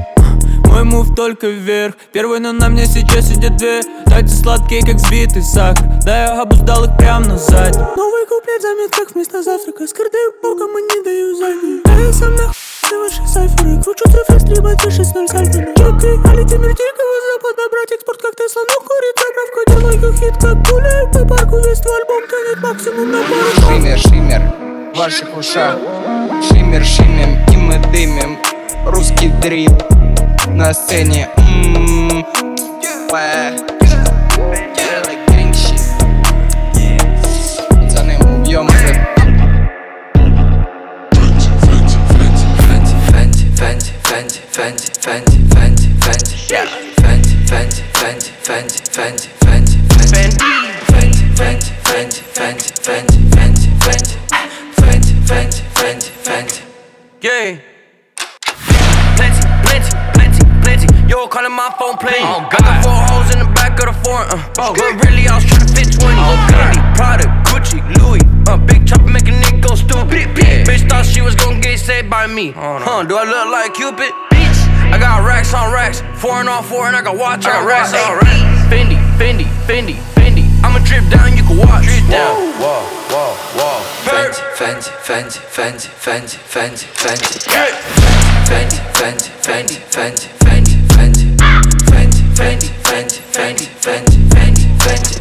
[0.66, 1.96] Мой мув только вверх.
[2.14, 5.86] Первый, но на мне сейчас сидят две Дайте сладкие, как сбитый сахар.
[6.06, 9.86] Да я обуздал их прям на заднем Новый куплет в заметках вместо завтрака.
[9.86, 14.84] Скрытый боком и не даю заднюю Да я сам нахуй ваши сайферы Кручу цифры, стрибать
[14.84, 15.52] выше с ноль сальто.
[15.52, 20.58] Чеки, али темир дикого запада Брать экспорт, как Тесла, но курит заправку Делаю хит, как
[20.70, 23.68] гуляю по парку Весь твой альбом тянет максимум на пару.
[23.68, 25.78] Шиммер, шиммер ваших ушах.
[26.50, 28.38] Шиммер, шиммем и мы дымим
[28.86, 29.72] Русский дрил
[30.48, 31.30] на сцене.
[31.38, 32.26] М-м-м.
[44.58, 46.66] Fenty, Fenty, Fenty, Fenty, Fenty, yeah.
[46.66, 49.78] Fenty, Fenty, Fenty, Fenty, Fenty, Fenty,
[50.10, 54.18] Fenty, Fenty, Fenty, Fenty, Fenty, Fenty, Fenty, Fenty,
[54.74, 56.62] Fenty, Fenty, Fenty, Fenty.
[57.22, 57.60] Yeah.
[59.14, 60.88] Plenty, plenty, plenty, plenty.
[61.08, 62.26] Yo, calling my phone playing.
[62.26, 62.58] Oh, God.
[62.58, 64.28] I got four holes in the back of the foreign.
[64.32, 66.18] Uh, oh, but really, I was trying to fit 20.
[66.18, 68.26] Oh, Fendi, Prada, Gucci, Louis.
[68.50, 70.34] Uh, big chopper make a nigga go stupid.
[70.66, 72.54] Bitch thought she was gonna get saved by me.
[72.58, 74.27] Huh, do I look like Cupid?
[74.94, 77.62] I got racks on racks, four and on four, and I got watch I got
[77.62, 78.68] on racks on racks.
[78.72, 80.44] Fendi, Fendi, Fendi, Fendi.
[80.64, 81.84] I'ma drip down, you can watch.
[81.84, 82.36] Drip down.
[82.60, 83.84] Whoa, whoa, whoa.
[84.08, 87.38] Fendi, Fendi, Fendi, Fendi, Fendi, Fendi, Fendi.
[88.48, 91.28] Fendi, Fendi, Fendi, Fendi, Fendi, Fendi.
[91.92, 95.18] Fendi, Fendi, Fendi, Fendi, Fendi, Fendi, Fendi.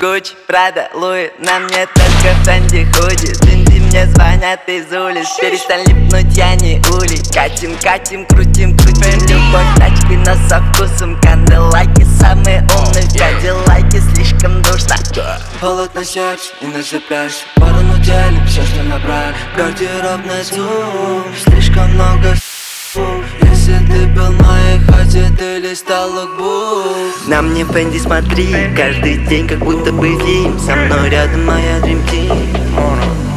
[0.00, 3.69] Gucci, Prada, Louis, на мне только Фенди худи, джинсы.
[3.90, 5.26] Мне звонят из улиц.
[5.40, 7.20] Перестань липнуть, я не улей.
[7.32, 9.20] Катим, катим, крутим, крутим.
[9.28, 14.96] Любовь тачки, но со вкусом Канделайки, самые умные Кадиллаки, слишком душно.
[15.60, 19.34] Холод на сердце и на пляж Пару на теле, все, что набрали.
[19.56, 22.34] Гардеробный зум Слишком много
[23.42, 28.52] если ты был в моей хате, ты листал лукбук На мне Фенди смотри.
[28.76, 33.29] Каждый день как будто бы фильм Со мной рядом моя Dream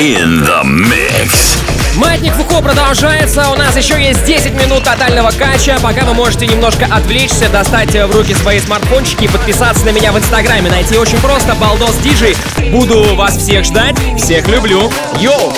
[0.00, 0.59] in the
[2.62, 3.50] Продолжается.
[3.50, 5.78] У нас еще есть 10 минут тотального кача.
[5.82, 10.18] Пока вы можете немножко отвлечься, достать в руки свои смартфончики и подписаться на меня в
[10.18, 10.70] инстаграме.
[10.70, 11.54] Найти очень просто.
[11.54, 12.36] Балдос Диджей.
[12.70, 13.96] Буду вас всех ждать.
[14.16, 14.90] Всех люблю.
[15.18, 15.52] Йоу!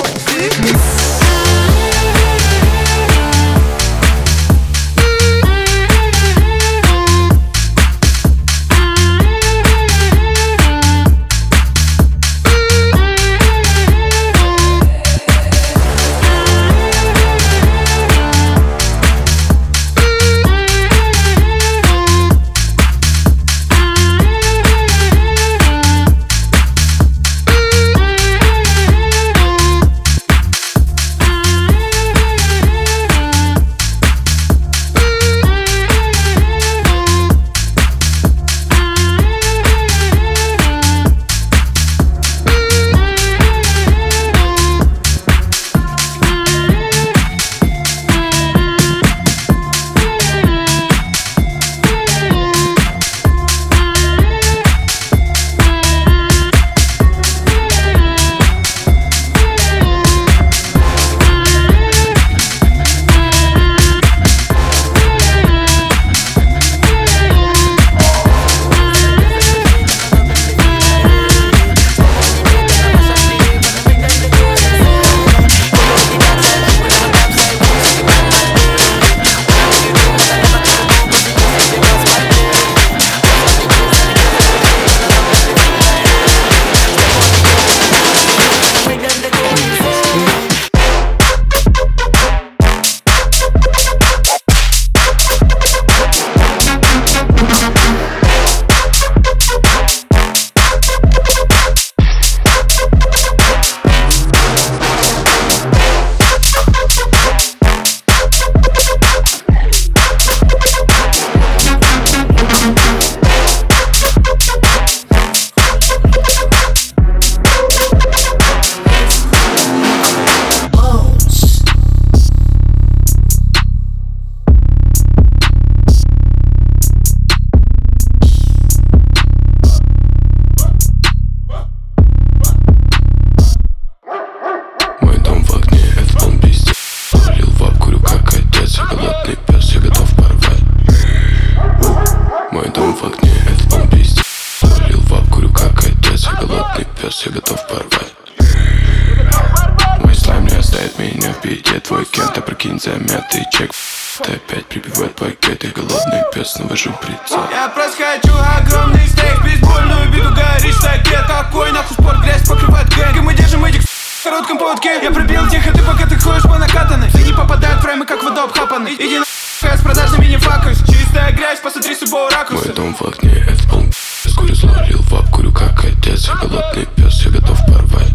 [155.82, 157.42] Голодный пес, навожу прицел.
[157.50, 162.88] Я просто хочу огромный стейк Бейсбольную биту горишь в таке Какой нахуй спорт, грязь покрывает
[162.94, 166.44] гэнг И мы держим этих в коротком поводке Я пробил тихо, ты пока ты ходишь
[166.44, 167.10] по накатанной.
[167.10, 170.78] Ты не попадают в фреймы, как вода обхапанный Иди на с продажными не факаюсь.
[170.86, 173.92] Чистая грязь, посмотри с любого ракурса Мой дом в огне, это полный
[174.36, 178.12] Курю зловлил в ап, курю как отец Я голодный пес, я готов порвать.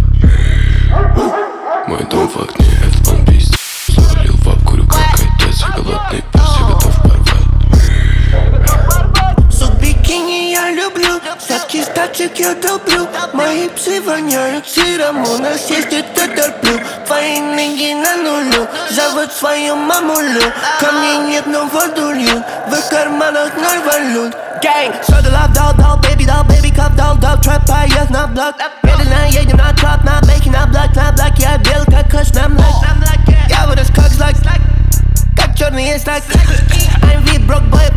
[1.88, 2.97] Мой дом в огне, это
[11.97, 17.95] Сладкий статик я долблю Мои псы воняют сыром У нас есть это терплю Твои ноги
[17.95, 20.43] на нулю Зовут свою мамулю
[20.81, 25.79] Ко мне нет, но воду льют В их карманах ноль валют Gang, soda love dog,
[25.79, 30.05] dog, baby dog, baby cup dog, dog, trap поезд на блок Медленно едем на троп,
[30.05, 32.85] на бейки, на блок, на блок Я бел, как кош на млак
[33.49, 34.61] Я вырос как злак, как
[35.58, 36.24] черный стак
[37.02, 37.88] I'm VIP, broke boy,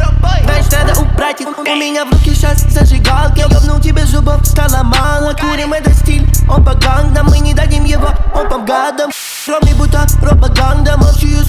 [0.45, 1.49] Значит надо убрать их.
[1.59, 3.41] У меня в руке сейчас зажигалки.
[3.41, 5.35] Ёбнул тебе зубов, стало мало.
[5.35, 9.11] Курим это стиль, он по гангам Мы не дадим его, он по гадам.
[9.47, 10.97] Ровный будто пропаганда.
[10.97, 11.45] Молчую,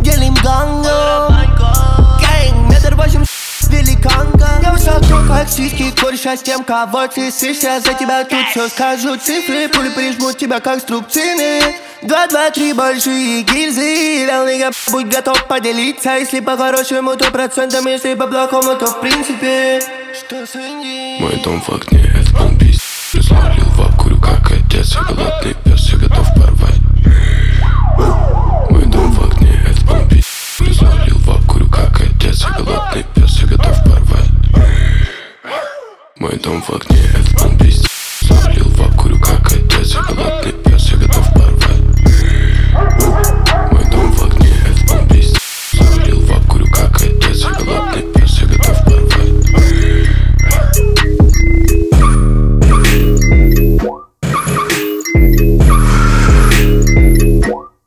[0.00, 1.34] делим гангом.
[2.20, 3.24] Гэнг, метр восемь
[3.72, 8.68] великанка Я высоко, как сиськи, кореша с тем, кого ты сышься За тебя тут все
[8.68, 9.16] скажу.
[9.16, 11.60] Цифры Пули прижмут тебя, как струбцины
[12.02, 14.26] Два, два, три большие гильзы.
[14.62, 16.16] Нигга, будь готов поделиться.
[16.16, 17.86] Если по-хорошему, то процентом.
[17.86, 19.80] Если по-плохому, то в принципе.
[20.12, 21.22] Что с Инди?
[21.22, 25.54] Мой дом в огне, это полный пи***ц Зловлил в ап, курю как отец Я голодный
[25.64, 26.80] пес, я готов порвать.
[28.68, 33.06] Мой дом в огне, это полный пи***ц Зловлил в ап, курю как отец Я голодный
[33.14, 33.41] пес,
[36.22, 37.02] Мой дом в огне,
[37.36, 37.84] полный пи***ц
[38.20, 39.92] Зловлил в ап, курю как отец.
[39.92, 40.52] Я голодный
[40.92, 41.82] я готов порвать.
[43.72, 44.54] Мой дом в огне,
[44.86, 45.36] полный пи***ц
[45.72, 47.42] Зловлил в ап, курю как отец.
[47.42, 49.02] Я голодный пес, я готов порвать.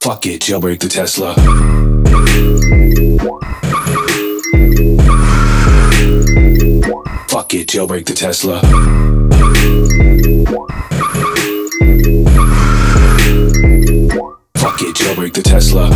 [0.02, 1.36] Fuck it, jailbreak the Tesla.
[7.36, 8.62] Fuck it, jailbreak the Tesla.
[14.56, 15.90] Fuck it, jailbreak the Tesla.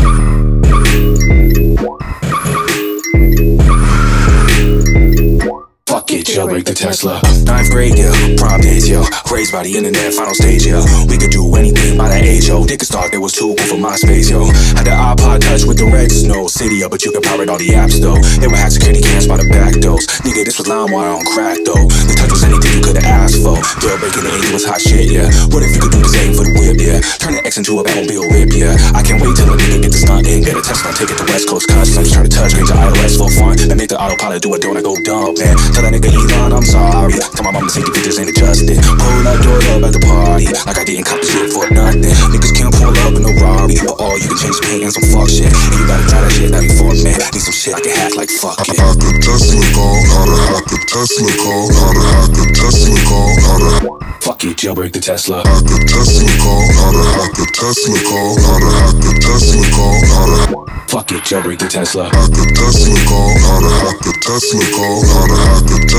[6.30, 7.18] Jailbreak the Tesla.
[7.44, 9.02] Ninth grade, yeah, prom days, yo.
[9.34, 10.86] Raised by the internet, final stage, yo.
[11.10, 12.66] We could do anything by that age, yo.
[12.66, 14.46] Dick start, there was too cool for MySpace, yo.
[14.78, 16.46] Had the iPod touch with the red snow.
[16.46, 18.18] City up, but you could pirate all the apps, though.
[18.38, 20.06] They would have security cams by the back doors.
[20.22, 21.90] Nigga, this was LimeWire on crack, though.
[22.06, 23.58] The touch was anything you could've asked for.
[23.82, 25.34] Jailbreaking the 80 was hot shit, yeah.
[25.50, 27.02] What if you could do the same for the whip, yeah?
[27.18, 28.78] Turn the X into a Batmobile whip, yeah.
[28.94, 30.46] I can't wait till a nigga get the stunt in.
[30.46, 32.14] Get a Tesla, take it to West Coast Customs.
[32.14, 33.58] Turn the touchscreen to iOS for fun.
[33.58, 35.58] And make the autopilot do it, do when I go dumb, man.
[35.74, 37.14] Tell that nigga Elon, I'm sorry.
[37.16, 38.78] Tell my mom to take the pictures ain't adjusted.
[38.84, 40.52] Pull that door up at the party.
[40.68, 42.04] Like I didn't cop the shit for nothing.
[42.04, 43.76] Niggas can't pull up in a Rari.
[43.80, 45.48] But all you can change paint and some fuck shit.
[45.50, 47.12] And you gotta try that shit, that be for me.
[47.16, 48.76] Need some shit I can hack like fuck it.
[48.76, 52.98] Hack a Tesla call, how to hack a Tesla call, how to hack a Tesla
[53.08, 55.42] call, how to Fuck it, jailbreak the Tesla.
[55.48, 59.64] hack a Tesla call, how to hack a Tesla call, how to hack a Tesla
[59.74, 62.06] call, how to Fuck it, jailbreak the Tesla.
[62.10, 65.99] hack a Tesla call, how to hack a Tesla call, how to hack a Tesla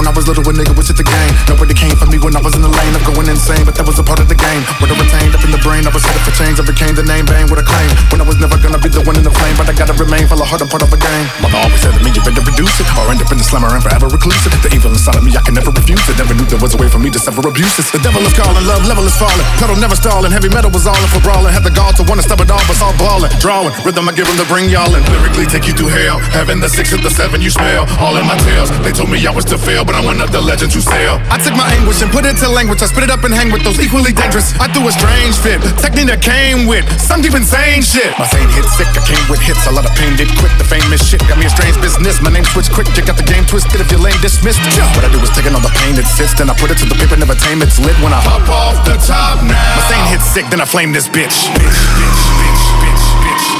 [0.00, 1.34] when I was little, a nigga was at the game.
[1.44, 3.84] Nobody came for me when I was in the lane I'm going insane But that
[3.84, 4.64] was a part of the game.
[4.80, 6.56] What I retained up in the brain, I was headed for change.
[6.56, 7.92] I became the name bang with a claim.
[8.08, 10.24] When I was never gonna be the one in the flame But I gotta remain
[10.24, 11.26] full of heart, I'm part of a game.
[11.44, 13.68] Mother always said to me, you better reduce it Or end up in the slammer
[13.76, 16.16] and forever reclusive The evil inside of me, I can never refuse it.
[16.16, 17.92] Never knew there was a way for me to suffer abuses.
[17.92, 19.44] The devil is calling, love level is falling.
[19.60, 21.52] Pedal never stalling, heavy metal was all in for brawling.
[21.52, 24.24] Had the gall to wanna stop it all, but all balling Drawing, rhythm I give
[24.24, 26.24] them to bring y'all in Lyrically take you through hell.
[26.32, 29.20] Heaven, the six and the seven you smell All in my tails, they told me
[29.28, 31.18] I was to fail But I'm one of the legends who sail.
[31.34, 32.78] I took my anguish and put it to language.
[32.78, 34.54] I spit it up and hang with those equally dangerous.
[34.62, 36.86] I threw a strange fit, technique that came with.
[36.94, 38.14] Some deep insane shit.
[38.14, 39.66] My sane hit sick, I came with hits.
[39.66, 42.30] A lot of pain did quick, the famous shit Got me a strange business, my
[42.30, 43.82] name switched quick You got the game twisted.
[43.82, 44.86] If you're lame dismissed yeah.
[44.94, 46.38] What I do is taking all the pain that sits.
[46.38, 48.78] Then I put it to the paper, never tame It's lit when I hop off
[48.86, 49.58] the top now.
[49.58, 51.50] My sane hit sick, then I flame this bitch.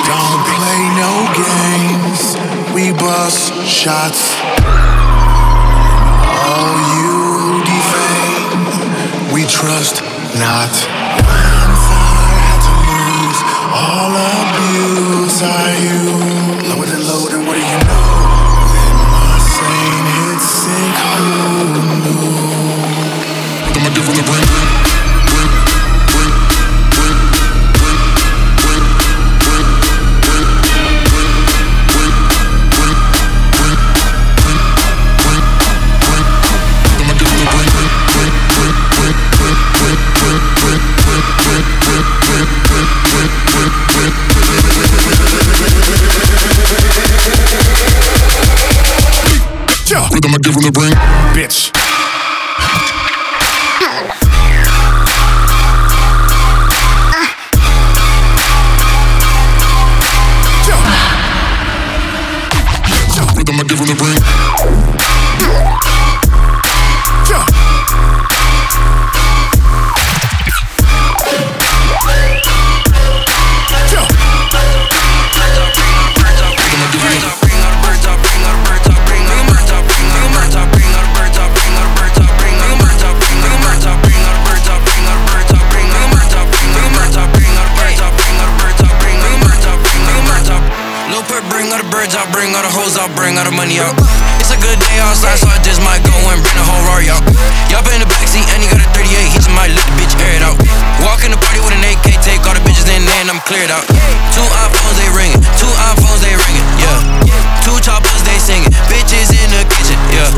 [0.06, 2.22] Don't play no games.
[2.70, 4.38] We bust shots.
[9.50, 10.02] Trust
[10.38, 10.70] not.
[11.26, 13.40] Once I to lose
[13.74, 15.42] all abuse.
[15.42, 16.39] Are you
[50.20, 50.92] Rhythm I give him the ring,
[51.34, 51.89] bitch.
[93.54, 93.94] Money out.
[94.38, 97.10] It's a good day outside, so I just might go and bring the whole Rory
[97.10, 97.22] out.
[97.70, 99.94] Y'all been in the backseat and he got a 38, he just might let the
[99.98, 100.56] bitch air it out.
[101.02, 103.42] Walk in the party with an AK, take all the bitches in there and I'm
[103.48, 103.86] cleared out.
[104.34, 106.98] Two iPhones they ringing, two iPhones they ringing, yeah.
[107.64, 110.30] Two choppers they singing, bitches in the kitchen, yeah.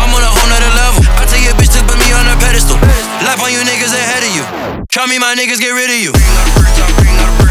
[0.00, 1.02] I'm on a whole nother level.
[1.20, 2.78] I tell your bitch to put me on a pedestal.
[3.26, 4.44] Life on you niggas ahead of you.
[4.88, 6.12] Try me, my niggas get rid of you.
[6.14, 7.49] I'm on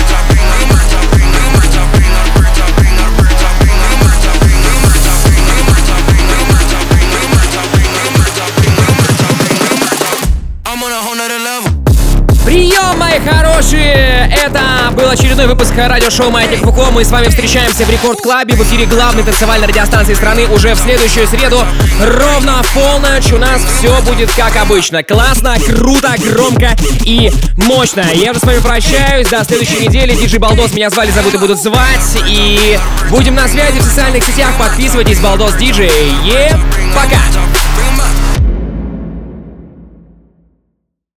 [15.00, 16.92] был очередной выпуск радиошоу Маятник Фуко.
[16.92, 20.78] Мы с вами встречаемся в Рекорд Клабе в эфире главной танцевальной радиостанции страны уже в
[20.78, 21.64] следующую среду.
[22.02, 25.02] Ровно в полночь у нас все будет как обычно.
[25.02, 26.76] Классно, круто, громко
[27.06, 28.04] и мощно.
[28.14, 29.30] Я уже с вами прощаюсь.
[29.30, 30.14] До следующей недели.
[30.16, 32.18] Диджей Балдос меня звали, зовут будут звать.
[32.28, 32.78] И
[33.10, 34.50] будем на связи в социальных сетях.
[34.60, 35.92] Подписывайтесь, Балдос Диджей.
[36.26, 36.50] И
[36.94, 37.20] пока!